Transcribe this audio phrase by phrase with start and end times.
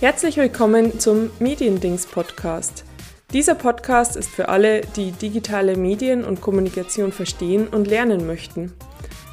[0.00, 2.84] Herzlich willkommen zum Mediendings Podcast.
[3.34, 8.72] Dieser Podcast ist für alle, die digitale Medien und Kommunikation verstehen und lernen möchten.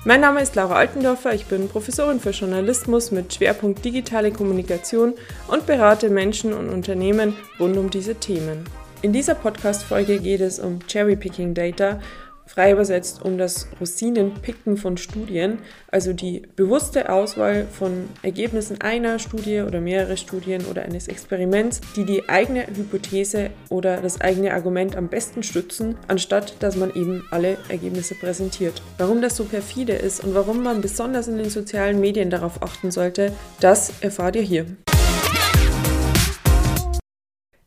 [0.03, 5.13] Mein Name ist Laura Altendorfer, ich bin Professorin für Journalismus mit Schwerpunkt digitale Kommunikation
[5.47, 8.65] und berate Menschen und Unternehmen rund um diese Themen.
[9.01, 12.01] In dieser Podcast-Folge geht es um Cherry Picking Data
[12.47, 15.59] frei übersetzt um das Rosinenpicken von Studien,
[15.91, 22.05] also die bewusste Auswahl von Ergebnissen einer Studie oder mehrere Studien oder eines Experiments, die
[22.05, 27.57] die eigene Hypothese oder das eigene Argument am besten stützen, anstatt dass man eben alle
[27.69, 28.81] Ergebnisse präsentiert.
[28.97, 32.91] Warum das so perfide ist und warum man besonders in den sozialen Medien darauf achten
[32.91, 34.65] sollte, das erfahrt ihr hier.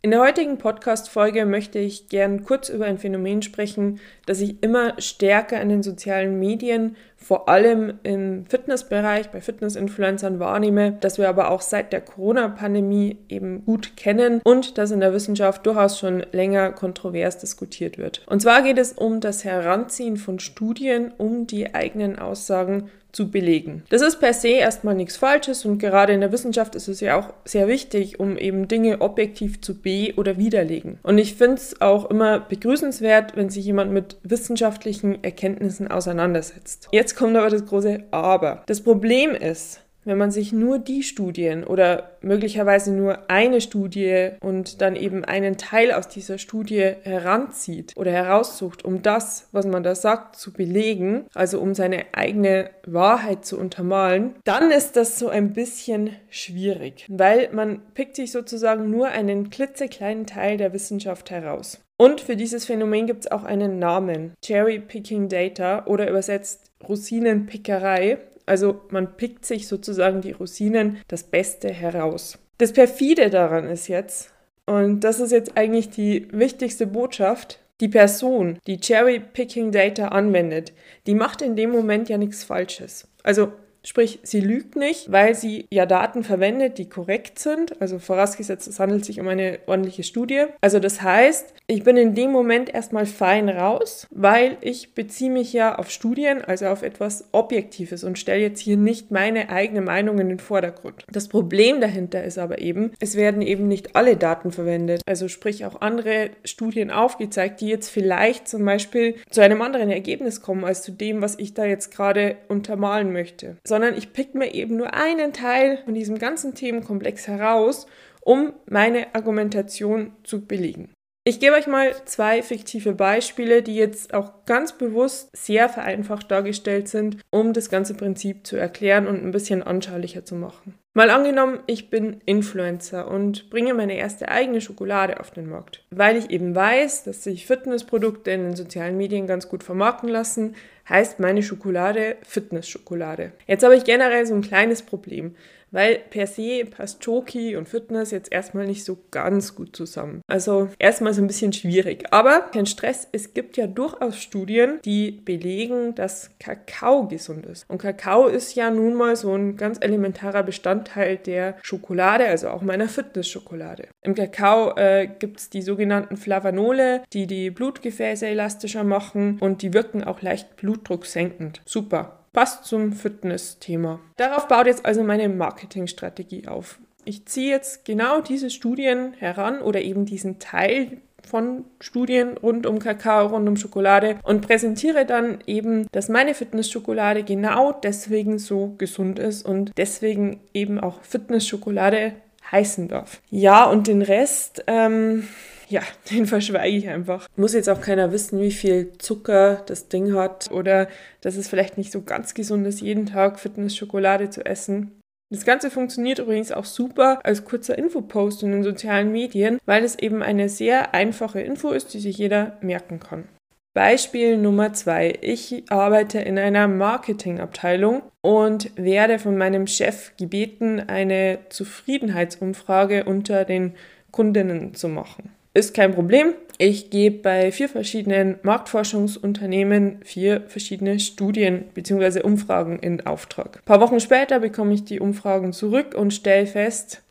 [0.03, 4.99] In der heutigen Podcast-Folge möchte ich gern kurz über ein Phänomen sprechen, das ich immer
[4.99, 11.51] stärker in den sozialen Medien, vor allem im Fitnessbereich, bei Fitness-Influencern wahrnehme, das wir aber
[11.51, 16.73] auch seit der Corona-Pandemie eben gut kennen und das in der Wissenschaft durchaus schon länger
[16.73, 18.23] kontrovers diskutiert wird.
[18.27, 23.83] Und zwar geht es um das Heranziehen von Studien, um die eigenen Aussagen zu belegen.
[23.89, 27.19] Das ist per se erstmal nichts Falsches und gerade in der Wissenschaft ist es ja
[27.19, 30.99] auch sehr wichtig, um eben Dinge objektiv zu be- oder widerlegen.
[31.03, 36.89] Und ich finde es auch immer begrüßenswert, wenn sich jemand mit wissenschaftlichen Erkenntnissen auseinandersetzt.
[36.93, 38.63] Jetzt kommt aber das große Aber.
[38.67, 44.81] Das Problem ist, wenn man sich nur die Studien oder möglicherweise nur eine Studie und
[44.81, 49.95] dann eben einen Teil aus dieser Studie heranzieht oder heraussucht, um das, was man da
[49.95, 55.53] sagt, zu belegen, also um seine eigene Wahrheit zu untermalen, dann ist das so ein
[55.53, 61.81] bisschen schwierig, weil man pickt sich sozusagen nur einen klitzekleinen Teil der Wissenschaft heraus.
[62.01, 68.17] Und für dieses Phänomen gibt es auch einen Namen, Cherry Picking Data oder übersetzt Rosinenpickerei.
[68.51, 72.37] Also man pickt sich sozusagen die Rosinen das Beste heraus.
[72.59, 74.33] Das perfide daran ist jetzt,
[74.67, 80.73] und das ist jetzt eigentlich die wichtigste Botschaft, die Person, die Cherry Picking Data anwendet,
[81.07, 83.07] die macht in dem Moment ja nichts Falsches.
[83.23, 83.53] Also
[83.83, 87.81] Sprich, sie lügt nicht, weil sie ja Daten verwendet, die korrekt sind.
[87.81, 90.45] Also vorausgesetzt, es handelt sich um eine ordentliche Studie.
[90.61, 95.53] Also das heißt, ich bin in dem Moment erstmal fein raus, weil ich beziehe mich
[95.53, 100.19] ja auf Studien, also auf etwas Objektives und stelle jetzt hier nicht meine eigene Meinung
[100.19, 101.05] in den Vordergrund.
[101.11, 105.03] Das Problem dahinter ist aber eben, es werden eben nicht alle Daten verwendet.
[105.07, 110.43] Also sprich auch andere Studien aufgezeigt, die jetzt vielleicht zum Beispiel zu einem anderen Ergebnis
[110.43, 114.55] kommen als zu dem, was ich da jetzt gerade untermalen möchte sondern ich pick mir
[114.55, 117.87] eben nur einen Teil von diesem ganzen Themenkomplex heraus,
[118.23, 120.93] um meine Argumentation zu belegen.
[121.23, 126.89] Ich gebe euch mal zwei fiktive Beispiele, die jetzt auch ganz bewusst sehr vereinfacht dargestellt
[126.89, 130.75] sind, um das ganze Prinzip zu erklären und ein bisschen anschaulicher zu machen.
[130.95, 135.85] Mal angenommen, ich bin Influencer und bringe meine erste eigene Schokolade auf den Markt.
[135.91, 140.57] Weil ich eben weiß, dass sich Fitnessprodukte in den sozialen Medien ganz gut vermarkten lassen,
[140.91, 143.33] heißt meine Schokolade Fitnessschokolade.
[143.47, 145.35] Jetzt habe ich generell so ein kleines Problem
[145.71, 150.23] weil per se passt Choki und Fitness jetzt erstmal nicht so ganz gut zusammen.
[150.27, 152.13] Also erstmal so ein bisschen schwierig.
[152.13, 157.65] Aber kein Stress, es gibt ja durchaus Studien, die belegen, dass Kakao gesund ist.
[157.69, 162.63] Und Kakao ist ja nun mal so ein ganz elementarer Bestandteil der Schokolade, also auch
[162.63, 163.89] meiner Fitnessschokolade.
[164.03, 169.73] Im Kakao äh, gibt es die sogenannten Flavanole, die die Blutgefäße elastischer machen und die
[169.73, 171.61] wirken auch leicht blutdrucksenkend.
[171.65, 172.21] Super.
[172.33, 174.01] Passt zum Fitness-Thema.
[174.17, 176.79] Darauf baut jetzt also meine Marketingstrategie auf.
[177.05, 180.99] Ich ziehe jetzt genau diese Studien heran oder eben diesen Teil
[181.29, 187.25] von Studien rund um Kakao, rund um Schokolade und präsentiere dann eben, dass meine Fitnessschokolade
[187.25, 192.13] genau deswegen so gesund ist und deswegen eben auch Fitnessschokolade
[192.51, 193.21] heißen darf.
[193.31, 195.29] Ja, und den Rest, ähm,
[195.71, 197.27] ja, den verschweige ich einfach.
[197.37, 200.89] Muss jetzt auch keiner wissen, wie viel Zucker das Ding hat oder
[201.21, 204.93] dass es vielleicht nicht so ganz gesund ist, jeden Tag Fitnessschokolade zu essen.
[205.33, 209.97] Das Ganze funktioniert übrigens auch super als kurzer Infopost in den sozialen Medien, weil es
[209.97, 213.29] eben eine sehr einfache Info ist, die sich jeder merken kann.
[213.73, 215.17] Beispiel Nummer zwei.
[215.21, 223.77] Ich arbeite in einer Marketingabteilung und werde von meinem Chef gebeten, eine Zufriedenheitsumfrage unter den
[224.11, 225.31] Kundinnen zu machen.
[225.53, 226.35] Ist kein Problem.
[226.59, 232.21] Ich gebe bei vier verschiedenen Marktforschungsunternehmen vier verschiedene Studien bzw.
[232.21, 233.57] Umfragen in Auftrag.
[233.57, 237.03] Ein paar Wochen später bekomme ich die Umfragen zurück und stelle fest,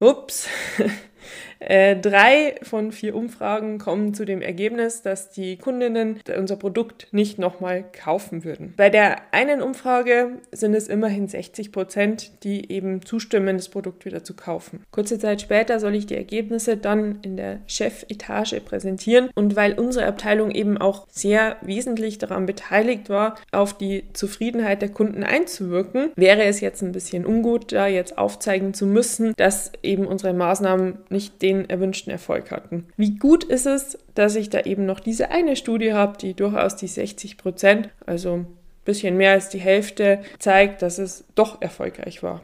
[0.00, 0.48] ups,
[1.66, 7.38] Äh, drei von vier Umfragen kommen zu dem Ergebnis, dass die Kundinnen unser Produkt nicht
[7.38, 8.74] nochmal kaufen würden.
[8.76, 14.24] Bei der einen Umfrage sind es immerhin 60 Prozent, die eben zustimmen, das Produkt wieder
[14.24, 14.84] zu kaufen.
[14.90, 20.06] Kurze Zeit später soll ich die Ergebnisse dann in der Chefetage präsentieren und weil unsere
[20.06, 26.42] Abteilung eben auch sehr wesentlich daran beteiligt war, auf die Zufriedenheit der Kunden einzuwirken, wäre
[26.44, 31.40] es jetzt ein bisschen ungut, da jetzt aufzeigen zu müssen, dass eben unsere Maßnahmen nicht
[31.42, 32.86] den erwünschten Erfolg hatten.
[32.96, 36.76] Wie gut ist es, dass ich da eben noch diese eine Studie habe, die durchaus
[36.76, 38.46] die 60 Prozent, also ein
[38.84, 42.42] bisschen mehr als die Hälfte, zeigt, dass es doch erfolgreich war.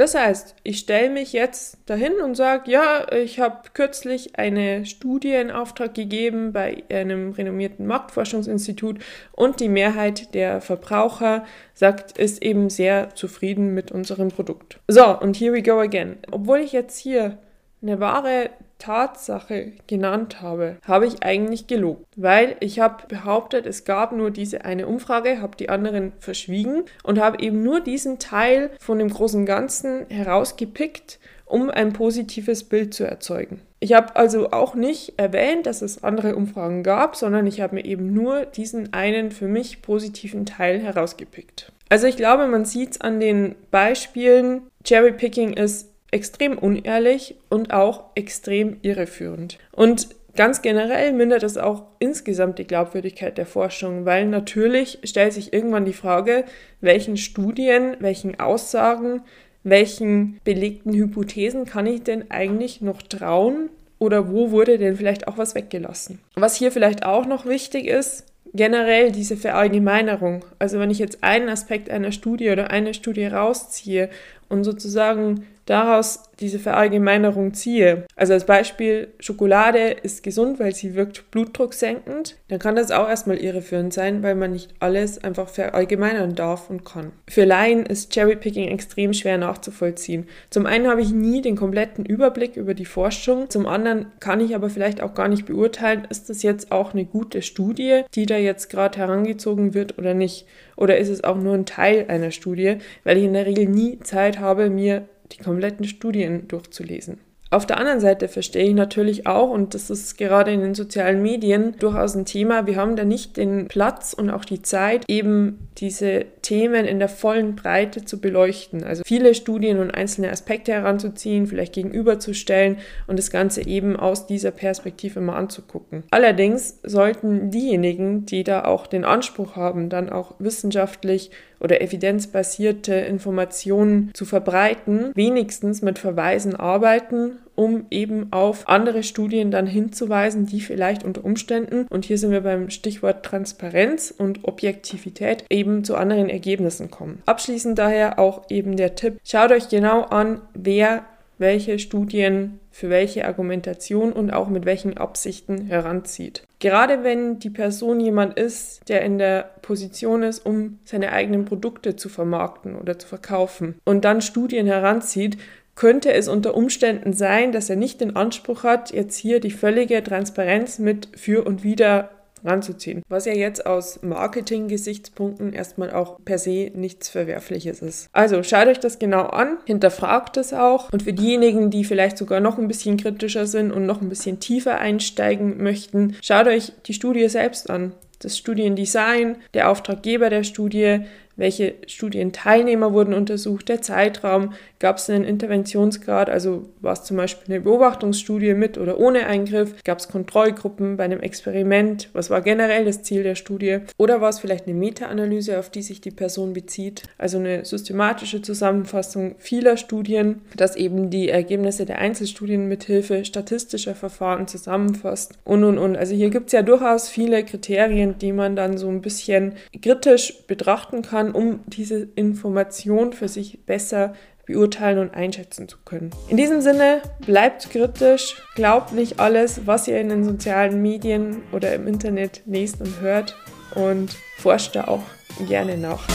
[0.00, 5.34] Das heißt, ich stelle mich jetzt dahin und sage, ja, ich habe kürzlich eine Studie
[5.34, 8.98] in Auftrag gegeben bei einem renommierten Marktforschungsinstitut
[9.32, 14.78] und die Mehrheit der Verbraucher sagt, ist eben sehr zufrieden mit unserem Produkt.
[14.88, 16.16] So, und here we go again.
[16.30, 17.36] Obwohl ich jetzt hier
[17.82, 24.12] eine wahre Tatsache genannt habe, habe ich eigentlich gelobt, weil ich habe behauptet, es gab
[24.12, 28.98] nur diese eine Umfrage, habe die anderen verschwiegen und habe eben nur diesen Teil von
[28.98, 33.60] dem großen Ganzen herausgepickt, um ein positives Bild zu erzeugen.
[33.80, 37.84] Ich habe also auch nicht erwähnt, dass es andere Umfragen gab, sondern ich habe mir
[37.84, 41.72] eben nur diesen einen für mich positiven Teil herausgepickt.
[41.88, 48.04] Also ich glaube, man sieht es an den Beispielen, Cherry-Picking ist extrem unehrlich und auch
[48.14, 49.58] extrem irreführend.
[49.72, 55.52] Und ganz generell mindert es auch insgesamt die Glaubwürdigkeit der Forschung, weil natürlich stellt sich
[55.52, 56.44] irgendwann die Frage,
[56.80, 59.22] welchen Studien, welchen Aussagen,
[59.62, 63.68] welchen belegten Hypothesen kann ich denn eigentlich noch trauen
[63.98, 66.20] oder wo wurde denn vielleicht auch was weggelassen?
[66.34, 68.24] Was hier vielleicht auch noch wichtig ist,
[68.54, 70.44] generell diese Verallgemeinerung.
[70.58, 74.08] Also wenn ich jetzt einen Aspekt einer Studie oder eine Studie rausziehe
[74.48, 78.06] und sozusagen daraus diese Verallgemeinerung ziehe.
[78.16, 83.36] Also als Beispiel, Schokolade ist gesund, weil sie wirkt blutdrucksenkend, dann kann das auch erstmal
[83.36, 87.12] irreführend sein, weil man nicht alles einfach verallgemeinern darf und kann.
[87.28, 90.26] Für Laien ist Cherrypicking extrem schwer nachzuvollziehen.
[90.48, 94.54] Zum einen habe ich nie den kompletten Überblick über die Forschung, zum anderen kann ich
[94.54, 98.36] aber vielleicht auch gar nicht beurteilen, ist das jetzt auch eine gute Studie, die da
[98.36, 100.46] jetzt gerade herangezogen wird oder nicht.
[100.76, 103.98] Oder ist es auch nur ein Teil einer Studie, weil ich in der Regel nie
[104.00, 107.18] Zeit habe, mir die kompletten Studien durchzulesen.
[107.52, 111.20] Auf der anderen Seite verstehe ich natürlich auch, und das ist gerade in den sozialen
[111.20, 115.66] Medien durchaus ein Thema, wir haben da nicht den Platz und auch die Zeit, eben
[115.78, 118.84] diese Themen in der vollen Breite zu beleuchten.
[118.84, 122.76] Also viele Studien und einzelne Aspekte heranzuziehen, vielleicht gegenüberzustellen
[123.08, 126.04] und das Ganze eben aus dieser Perspektive mal anzugucken.
[126.12, 134.10] Allerdings sollten diejenigen, die da auch den Anspruch haben, dann auch wissenschaftlich oder evidenzbasierte Informationen
[134.14, 141.04] zu verbreiten, wenigstens mit Verweisen arbeiten, um eben auf andere Studien dann hinzuweisen, die vielleicht
[141.04, 146.90] unter Umständen, und hier sind wir beim Stichwort Transparenz und Objektivität, eben zu anderen Ergebnissen
[146.90, 147.22] kommen.
[147.26, 151.04] Abschließend daher auch eben der Tipp, schaut euch genau an, wer
[151.36, 156.44] welche Studien für welche Argumentation und auch mit welchen Absichten heranzieht.
[156.60, 161.94] Gerade wenn die Person jemand ist, der in der Position ist, um seine eigenen Produkte
[161.96, 165.36] zu vermarkten oder zu verkaufen und dann Studien heranzieht,
[165.80, 170.04] könnte es unter Umständen sein, dass er nicht den Anspruch hat, jetzt hier die völlige
[170.04, 172.10] Transparenz mit für und wider
[172.44, 173.02] ranzuziehen.
[173.08, 178.10] Was ja jetzt aus Marketing-Gesichtspunkten erstmal auch per se nichts Verwerfliches ist.
[178.12, 182.40] Also schaut euch das genau an, hinterfragt es auch und für diejenigen, die vielleicht sogar
[182.40, 186.94] noch ein bisschen kritischer sind und noch ein bisschen tiefer einsteigen möchten, schaut euch die
[186.94, 187.92] Studie selbst an.
[188.18, 191.06] Das Studiendesign, der Auftraggeber der Studie,
[191.40, 197.54] welche Studienteilnehmer wurden untersucht, der Zeitraum, gab es einen Interventionsgrad, also war es zum Beispiel
[197.54, 202.84] eine Beobachtungsstudie mit oder ohne Eingriff, gab es Kontrollgruppen bei einem Experiment, was war generell
[202.84, 203.78] das Ziel der Studie?
[203.96, 208.42] Oder war es vielleicht eine Meta-Analyse, auf die sich die Person bezieht, also eine systematische
[208.42, 215.78] Zusammenfassung vieler Studien, das eben die Ergebnisse der Einzelstudien mithilfe statistischer Verfahren zusammenfasst und und
[215.78, 215.96] und.
[215.96, 220.44] Also hier gibt es ja durchaus viele Kriterien, die man dann so ein bisschen kritisch
[220.46, 224.14] betrachten um diese Information für sich besser
[224.46, 226.10] beurteilen und einschätzen zu können.
[226.28, 231.74] In diesem Sinne, bleibt kritisch, glaubt nicht alles, was ihr in den sozialen Medien oder
[231.74, 233.36] im Internet lest und hört
[233.74, 235.02] und forscht da auch
[235.46, 236.06] gerne nach.